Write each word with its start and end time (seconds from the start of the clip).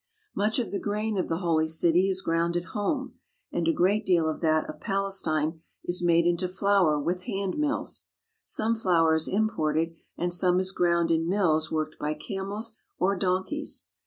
Much 0.35 0.57
of 0.57 0.71
the 0.71 0.79
grain 0.79 1.15
of 1.15 1.29
the 1.29 1.37
Holy 1.45 1.67
City 1.67 2.09
is 2.09 2.23
ground 2.23 2.57
at 2.57 2.69
home 2.73 3.19
and 3.51 3.67
a 3.67 3.71
great 3.71 4.03
deal 4.03 4.27
of 4.27 4.41
that 4.41 4.67
of 4.67 4.79
Palestine 4.81 5.61
is 5.83 6.03
made 6.03 6.25
into 6.25 6.47
flour 6.47 6.99
with 6.99 7.25
hand 7.25 7.55
mills. 7.59 8.05
Some 8.43 8.73
flour 8.73 9.13
is 9.13 9.27
imported 9.27 9.93
and 10.17 10.33
some 10.33 10.59
is 10.59 10.71
ground 10.71 11.11
in 11.11 11.29
mills 11.29 11.71
worked 11.71 11.99
by 11.99 12.15
camels 12.15 12.79
or 12.97 13.15
donkeys. 13.15 13.85